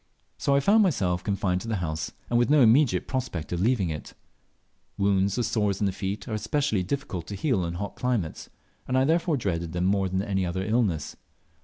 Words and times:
So 0.39 0.55
I 0.55 0.61
found 0.61 0.81
myself 0.81 1.23
confined 1.23 1.61
to 1.61 1.67
the 1.67 1.75
house, 1.75 2.11
and 2.27 2.39
with 2.39 2.49
no 2.49 2.61
immediate 2.61 3.07
prospect 3.07 3.53
of 3.53 3.61
leaving 3.61 3.91
it. 3.91 4.15
Wounds 4.97 5.37
or 5.37 5.43
sores 5.43 5.79
in 5.79 5.85
the 5.85 5.91
feet 5.91 6.27
are 6.27 6.33
especially 6.33 6.81
difficult 6.81 7.27
to 7.27 7.35
heal 7.35 7.63
in 7.65 7.75
hot 7.75 7.95
climates, 7.97 8.49
and 8.87 8.97
I 8.97 9.05
therefore 9.05 9.37
dreaded 9.37 9.73
them 9.73 9.85
more 9.85 10.09
than 10.09 10.23
any 10.23 10.43
other 10.43 10.65
illness. 10.65 11.15